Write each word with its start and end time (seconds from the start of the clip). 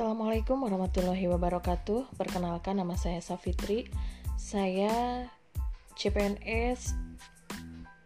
Assalamualaikum 0.00 0.64
warahmatullahi 0.64 1.28
wabarakatuh. 1.28 2.16
Perkenalkan 2.16 2.80
nama 2.80 2.96
saya 2.96 3.20
Safitri. 3.20 3.84
Saya 4.32 5.28
CPNS 5.92 6.96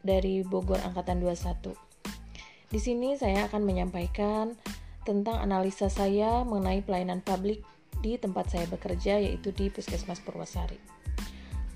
dari 0.03 0.43
Bogor 0.43 0.83
angkatan 0.83 1.23
21. 1.23 1.71
Di 2.67 2.83
sini 2.83 3.15
saya 3.15 3.47
akan 3.47 3.63
menyampaikan 3.63 4.59
tentang 5.07 5.39
analisa 5.39 5.87
saya 5.87 6.43
mengenai 6.43 6.83
pelayanan 6.83 7.23
publik 7.23 7.63
di 8.03 8.19
tempat 8.19 8.51
saya 8.51 8.67
bekerja 8.67 9.23
yaitu 9.23 9.55
di 9.55 9.71
Puskesmas 9.71 10.19
Purwasari. 10.19 10.83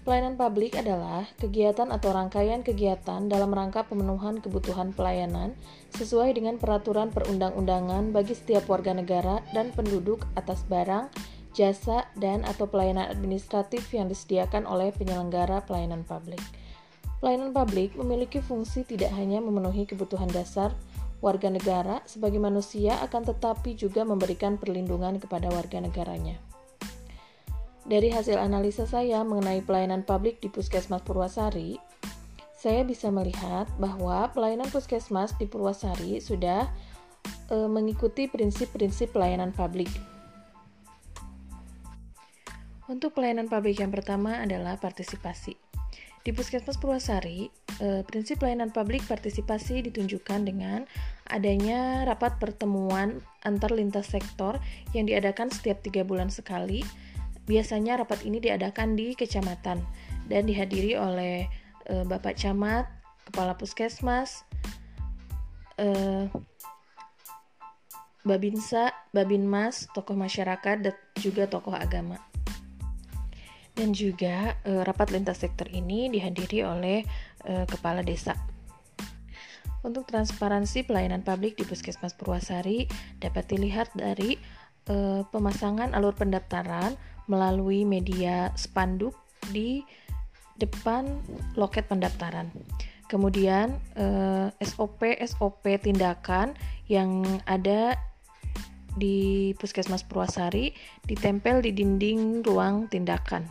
Pelayanan 0.09 0.41
publik 0.41 0.73
adalah 0.73 1.29
kegiatan 1.37 1.93
atau 1.93 2.17
rangkaian 2.17 2.65
kegiatan 2.65 3.29
dalam 3.29 3.53
rangka 3.53 3.85
pemenuhan 3.85 4.41
kebutuhan 4.41 4.97
pelayanan 4.97 5.53
sesuai 6.01 6.33
dengan 6.33 6.57
peraturan 6.57 7.13
perundang-undangan 7.13 8.09
bagi 8.17 8.33
setiap 8.33 8.65
warga 8.73 8.97
negara 8.97 9.45
dan 9.53 9.69
penduduk 9.77 10.25
atas 10.33 10.65
barang, 10.65 11.13
jasa, 11.53 12.09
dan 12.17 12.41
atau 12.49 12.65
pelayanan 12.65 13.05
administratif 13.13 13.85
yang 13.93 14.09
disediakan 14.09 14.65
oleh 14.65 14.97
penyelenggara 14.97 15.61
pelayanan 15.69 16.01
publik. 16.09 16.41
Pelayanan 17.21 17.53
publik 17.53 17.93
memiliki 17.93 18.41
fungsi 18.41 18.89
tidak 18.89 19.13
hanya 19.13 19.45
memenuhi 19.45 19.85
kebutuhan 19.85 20.33
dasar 20.33 20.73
warga 21.21 21.53
negara 21.53 22.01
sebagai 22.09 22.41
manusia 22.41 22.97
akan 23.05 23.29
tetapi 23.29 23.77
juga 23.77 24.09
memberikan 24.09 24.57
perlindungan 24.57 25.21
kepada 25.21 25.53
warga 25.53 25.85
negaranya. 25.85 26.48
Dari 27.89 28.13
hasil 28.13 28.37
analisa 28.37 28.85
saya 28.85 29.25
mengenai 29.25 29.65
pelayanan 29.65 30.05
publik 30.05 30.45
di 30.45 30.53
Puskesmas 30.53 31.01
Purwasari, 31.01 31.81
saya 32.53 32.85
bisa 32.85 33.09
melihat 33.09 33.65
bahwa 33.81 34.29
pelayanan 34.37 34.69
Puskesmas 34.69 35.33
di 35.41 35.49
Purwasari 35.49 36.21
sudah 36.21 36.69
e, 37.49 37.57
mengikuti 37.65 38.29
prinsip-prinsip 38.29 39.17
pelayanan 39.17 39.57
publik. 39.57 39.89
Untuk 42.93 43.17
pelayanan 43.17 43.49
publik 43.49 43.81
yang 43.81 43.89
pertama 43.89 44.45
adalah 44.45 44.77
partisipasi. 44.77 45.57
Di 46.21 46.37
Puskesmas 46.37 46.77
Purwasari, 46.77 47.49
e, 47.81 48.05
prinsip 48.05 48.45
pelayanan 48.45 48.69
publik 48.69 49.01
partisipasi 49.09 49.81
ditunjukkan 49.89 50.45
dengan 50.45 50.85
adanya 51.25 52.05
rapat 52.05 52.37
pertemuan 52.37 53.25
antar 53.49 53.73
lintas 53.73 54.13
sektor 54.13 54.61
yang 54.93 55.09
diadakan 55.09 55.49
setiap 55.49 55.81
tiga 55.81 56.05
bulan 56.05 56.29
sekali 56.29 56.85
Biasanya 57.49 58.05
rapat 58.05 58.29
ini 58.29 58.45
diadakan 58.45 58.93
di 58.93 59.17
kecamatan 59.17 59.81
dan 60.29 60.43
dihadiri 60.45 61.01
oleh 61.01 61.49
e, 61.89 62.05
Bapak 62.05 62.37
Camat, 62.37 62.85
Kepala 63.25 63.57
Puskesmas, 63.57 64.45
e, 65.81 65.89
Babinsa, 68.21 68.93
Babinmas, 69.17 69.89
tokoh 69.97 70.13
masyarakat, 70.13 70.77
dan 70.85 70.95
juga 71.17 71.49
tokoh 71.49 71.73
agama. 71.73 72.21
Dan 73.73 73.97
juga 73.97 74.61
e, 74.69 74.85
rapat 74.85 75.17
lintas 75.17 75.41
sektor 75.41 75.65
ini 75.73 76.13
dihadiri 76.13 76.61
oleh 76.69 77.01
e, 77.49 77.65
Kepala 77.65 78.05
Desa. 78.05 78.37
Untuk 79.81 80.05
transparansi 80.05 80.85
pelayanan 80.85 81.25
publik 81.25 81.57
di 81.57 81.65
Puskesmas 81.65 82.13
Purwasari 82.13 82.85
dapat 83.17 83.49
dilihat 83.49 83.89
dari 83.97 84.37
e, 84.85 85.25
pemasangan 85.33 85.97
alur 85.97 86.13
pendaftaran 86.13 86.93
melalui 87.29 87.85
media 87.85 88.51
spanduk 88.57 89.15
di 89.53 89.85
depan 90.59 91.07
loket 91.55 91.87
pendaftaran. 91.87 92.51
Kemudian 93.09 93.79
eh, 93.97 94.53
SOP 94.61 95.07
SOP 95.25 95.65
tindakan 95.81 96.53
yang 96.91 97.25
ada 97.49 97.97
di 98.99 99.55
Puskesmas 99.57 100.03
Purwasari 100.03 100.75
ditempel 101.07 101.63
di 101.63 101.71
dinding 101.73 102.43
ruang 102.43 102.91
tindakan. 102.91 103.47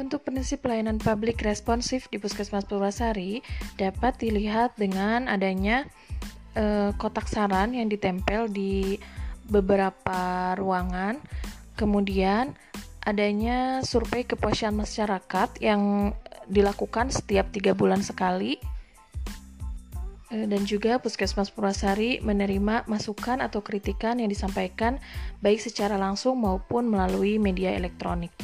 Untuk 0.00 0.24
prinsip 0.24 0.64
pelayanan 0.64 0.96
publik 0.96 1.44
responsif 1.44 2.08
di 2.08 2.16
Puskesmas 2.16 2.64
Purwasari 2.64 3.44
dapat 3.76 4.16
dilihat 4.16 4.74
dengan 4.80 5.28
adanya 5.28 5.84
eh, 6.56 6.90
kotak 6.96 7.28
saran 7.28 7.76
yang 7.76 7.92
ditempel 7.92 8.48
di 8.48 8.96
beberapa 9.50 10.54
ruangan 10.56 11.20
Kemudian 11.78 12.54
adanya 13.04 13.80
survei 13.80 14.28
kepuasan 14.28 14.76
masyarakat 14.76 15.58
yang 15.62 16.12
dilakukan 16.50 17.08
setiap 17.14 17.48
tiga 17.54 17.72
bulan 17.72 18.02
sekali 18.02 18.58
e, 20.28 20.44
dan 20.44 20.62
juga 20.66 20.98
Puskesmas 20.98 21.48
Purwasari 21.48 22.18
menerima 22.20 22.84
masukan 22.90 23.40
atau 23.40 23.62
kritikan 23.62 24.18
yang 24.18 24.28
disampaikan 24.28 24.98
baik 25.40 25.62
secara 25.62 25.96
langsung 25.96 26.42
maupun 26.42 26.90
melalui 26.90 27.38
media 27.38 27.72
elektronik. 27.72 28.34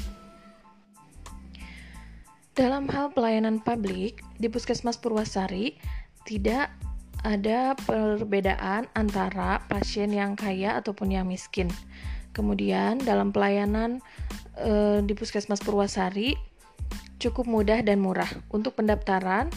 Dalam 2.56 2.88
hal 2.88 3.12
pelayanan 3.12 3.60
publik 3.60 4.24
di 4.40 4.48
Puskesmas 4.48 4.96
Purwasari 4.96 5.76
tidak 6.24 6.72
ada 7.20 7.76
perbedaan 7.84 8.88
antara 8.96 9.60
pasien 9.68 10.08
yang 10.14 10.38
kaya 10.38 10.78
ataupun 10.80 11.12
yang 11.12 11.28
miskin. 11.28 11.68
Kemudian 12.36 13.00
dalam 13.00 13.32
pelayanan 13.32 14.04
e, 14.60 15.00
di 15.00 15.16
Puskesmas 15.16 15.64
Purwasari 15.64 16.36
cukup 17.16 17.48
mudah 17.48 17.80
dan 17.80 18.04
murah. 18.04 18.28
Untuk 18.52 18.76
pendaftaran 18.76 19.48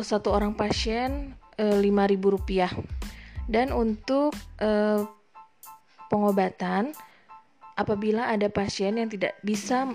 satu 0.00 0.32
orang 0.32 0.56
pasien 0.56 1.36
eh, 1.60 1.78
Rp5.000 1.78 2.66
dan 3.46 3.70
untuk 3.76 4.32
e, 4.58 5.04
pengobatan 6.08 6.96
apabila 7.76 8.32
ada 8.32 8.48
pasien 8.48 8.96
yang 8.96 9.12
tidak 9.12 9.36
bisa 9.44 9.92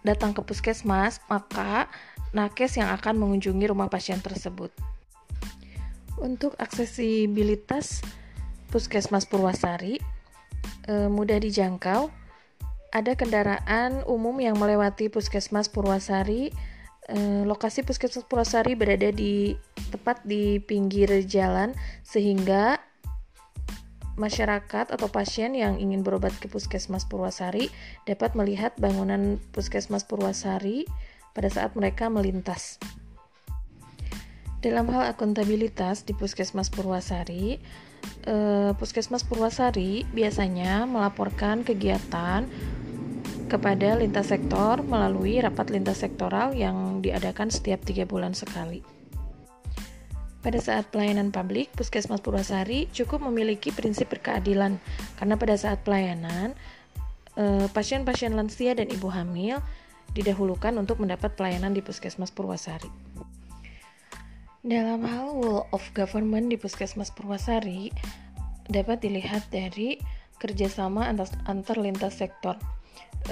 datang 0.00 0.32
ke 0.32 0.40
puskesmas, 0.40 1.20
maka 1.28 1.86
nakes 2.32 2.80
yang 2.80 2.88
akan 2.88 3.20
mengunjungi 3.20 3.68
rumah 3.68 3.92
pasien 3.92 4.18
tersebut. 4.22 4.72
Untuk 6.16 6.56
aksesibilitas 6.56 8.00
Puskesmas 8.70 9.26
Purwasari 9.26 9.98
e, 10.86 10.94
mudah 11.10 11.42
dijangkau. 11.42 12.08
Ada 12.90 13.14
kendaraan 13.14 14.02
umum 14.06 14.38
yang 14.42 14.58
melewati 14.58 15.10
Puskesmas 15.10 15.70
Purwasari. 15.70 16.54
E, 17.10 17.18
lokasi 17.46 17.82
Puskesmas 17.82 18.26
Purwasari 18.26 18.78
berada 18.78 19.10
di 19.10 19.58
tepat 19.90 20.22
di 20.22 20.62
pinggir 20.62 21.10
jalan 21.26 21.74
sehingga 22.06 22.78
masyarakat 24.20 24.92
atau 24.92 25.08
pasien 25.08 25.56
yang 25.56 25.80
ingin 25.80 26.04
berobat 26.04 26.36
ke 26.38 26.46
Puskesmas 26.46 27.08
Purwasari 27.08 27.72
dapat 28.04 28.36
melihat 28.36 28.76
bangunan 28.76 29.40
Puskesmas 29.50 30.04
Purwasari 30.04 30.84
pada 31.32 31.48
saat 31.48 31.72
mereka 31.72 32.12
melintas. 32.12 32.76
Dalam 34.60 34.92
hal 34.92 35.16
akuntabilitas 35.16 36.04
di 36.04 36.12
Puskesmas 36.12 36.68
Purwasari, 36.68 37.56
eh, 38.28 38.70
Puskesmas 38.76 39.24
Purwasari 39.24 40.04
biasanya 40.12 40.84
melaporkan 40.84 41.64
kegiatan 41.64 42.44
kepada 43.48 43.96
lintas 43.96 44.28
sektor 44.28 44.84
melalui 44.84 45.40
rapat 45.40 45.72
lintas 45.72 46.04
sektoral 46.04 46.52
yang 46.52 47.00
diadakan 47.00 47.48
setiap 47.48 47.80
tiga 47.88 48.04
bulan 48.04 48.36
sekali. 48.36 48.84
Pada 50.44 50.60
saat 50.60 50.92
pelayanan 50.92 51.32
publik, 51.32 51.72
Puskesmas 51.72 52.20
Purwasari 52.20 52.84
cukup 52.92 53.24
memiliki 53.24 53.72
prinsip 53.72 54.12
berkeadilan 54.12 54.76
karena 55.16 55.40
pada 55.40 55.56
saat 55.56 55.80
pelayanan, 55.88 56.52
eh, 57.40 57.64
pasien-pasien 57.72 58.36
lansia 58.36 58.76
dan 58.76 58.92
ibu 58.92 59.08
hamil 59.08 59.56
didahulukan 60.12 60.76
untuk 60.76 61.00
mendapat 61.00 61.32
pelayanan 61.32 61.72
di 61.72 61.80
Puskesmas 61.80 62.28
Purwasari. 62.28 62.92
Dalam 64.60 65.08
hal 65.08 65.40
rule 65.40 65.64
of 65.72 65.80
government 65.96 66.52
di 66.52 66.60
Puskesmas 66.60 67.08
Purwasari 67.08 67.88
dapat 68.68 69.00
dilihat 69.00 69.48
dari 69.48 69.96
kerjasama 70.36 71.08
antar, 71.48 71.80
lintas 71.80 72.20
sektor. 72.20 72.60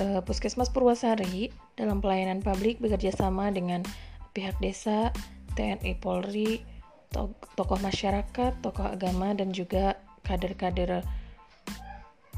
E, 0.01 0.25
Puskesmas 0.25 0.73
Purwasari 0.73 1.53
dalam 1.77 2.01
pelayanan 2.01 2.41
publik 2.41 2.81
bekerja 2.81 3.13
sama 3.13 3.53
dengan 3.53 3.85
pihak 4.33 4.57
desa, 4.65 5.13
TNI 5.53 6.01
Polri, 6.01 6.65
to 7.13 7.37
tokoh 7.61 7.77
masyarakat, 7.77 8.65
tokoh 8.65 8.89
agama, 8.89 9.37
dan 9.37 9.53
juga 9.53 10.01
kader-kader 10.25 11.05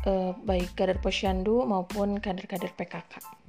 e, 0.03 0.13
baik 0.35 0.75
kader 0.75 0.99
posyandu 0.99 1.63
maupun 1.63 2.19
kader-kader 2.19 2.75
PKK. 2.75 3.40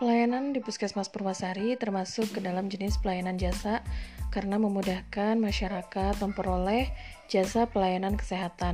Pelayanan 0.00 0.56
di 0.56 0.64
Puskesmas 0.64 1.12
Purwasari 1.12 1.76
termasuk 1.76 2.32
ke 2.32 2.40
dalam 2.40 2.72
jenis 2.72 2.96
pelayanan 3.04 3.36
jasa 3.36 3.84
karena 4.32 4.56
memudahkan 4.56 5.36
masyarakat 5.36 6.16
memperoleh 6.24 6.88
jasa 7.28 7.68
pelayanan 7.68 8.16
kesehatan 8.16 8.72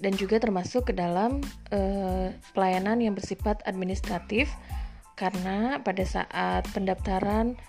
dan 0.00 0.12
juga 0.16 0.40
termasuk 0.40 0.88
ke 0.88 0.96
dalam 0.96 1.44
eh, 1.68 2.32
pelayanan 2.56 3.04
yang 3.04 3.12
bersifat 3.12 3.60
administratif 3.68 4.48
karena 5.12 5.84
pada 5.84 6.08
saat 6.08 6.64
pendaftaran 6.72 7.60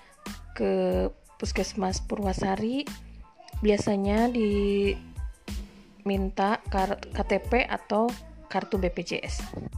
ke 0.55 1.11
Puskesmas 1.43 1.99
Purwasari 2.07 2.87
biasanya 3.59 4.31
di 4.31 4.95
minta 6.07 6.63
KTP 7.11 7.67
atau 7.67 8.07
kartu 8.47 8.79
BPJS. 8.79 9.68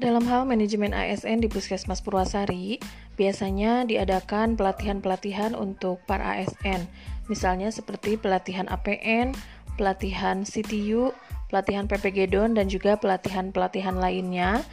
Dalam 0.00 0.24
hal 0.32 0.48
manajemen 0.48 0.96
ASN 0.96 1.44
di 1.44 1.48
Puskesmas 1.52 2.00
Purwasari, 2.00 2.80
biasanya 3.20 3.84
diadakan 3.84 4.56
pelatihan-pelatihan 4.56 5.52
untuk 5.52 6.00
para 6.08 6.40
ASN, 6.40 6.88
misalnya 7.28 7.68
seperti 7.68 8.16
pelatihan 8.16 8.64
APN, 8.72 9.36
pelatihan 9.76 10.48
CTU, 10.48 11.12
pelatihan 11.52 11.84
PPG 11.84 12.32
DON, 12.32 12.56
dan 12.56 12.72
juga 12.72 12.96
pelatihan-pelatihan 12.96 14.00
lainnya 14.00 14.64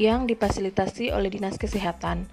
yang 0.00 0.24
difasilitasi 0.24 1.12
oleh 1.12 1.28
Dinas 1.28 1.60
Kesehatan 1.60 2.24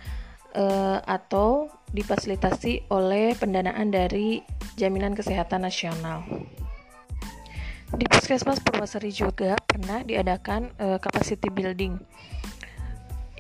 uh, 0.56 1.04
atau 1.04 1.68
difasilitasi 1.92 2.88
oleh 2.88 3.36
pendanaan 3.36 3.92
dari 3.92 4.40
Jaminan 4.80 5.12
Kesehatan 5.12 5.68
Nasional. 5.68 6.24
Di 7.94 8.06
Puskesmas 8.10 8.58
Purwasari 8.60 9.14
juga 9.14 9.54
pernah 9.70 10.02
diadakan 10.02 10.74
uh, 10.82 10.98
capacity 10.98 11.50
building 11.54 11.98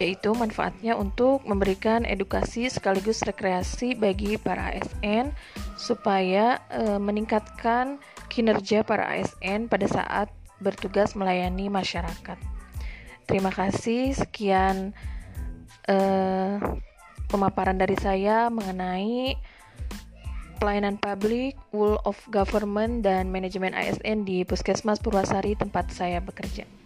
yaitu 0.01 0.33
manfaatnya 0.33 0.97
untuk 0.97 1.45
memberikan 1.45 2.01
edukasi 2.01 2.65
sekaligus 2.65 3.21
rekreasi 3.21 3.93
bagi 3.93 4.41
para 4.41 4.73
ASN 4.73 5.29
supaya 5.77 6.65
uh, 6.73 6.97
meningkatkan 6.97 8.01
kinerja 8.27 8.81
para 8.81 9.05
ASN 9.13 9.69
pada 9.69 9.85
saat 9.85 10.27
bertugas 10.57 11.13
melayani 11.13 11.69
masyarakat. 11.69 12.35
Terima 13.29 13.53
kasih 13.53 14.17
sekian 14.17 14.97
uh, 15.87 16.57
pemaparan 17.29 17.77
dari 17.77 17.95
saya 17.95 18.49
mengenai 18.49 19.37
pelayanan 20.59 20.99
publik, 21.01 21.57
Wool 21.73 21.97
of 22.03 22.19
Government, 22.29 23.01
dan 23.01 23.33
manajemen 23.33 23.73
ASN 23.73 24.27
di 24.27 24.45
Puskesmas 24.45 25.01
Purwasari 25.01 25.57
tempat 25.57 25.89
saya 25.89 26.19
bekerja. 26.19 26.82